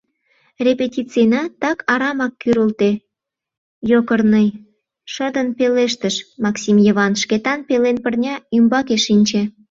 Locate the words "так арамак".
1.61-2.33